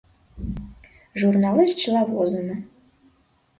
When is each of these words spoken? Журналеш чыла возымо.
Журналеш 1.19 1.71
чыла 1.81 2.01
возымо. 2.11 2.55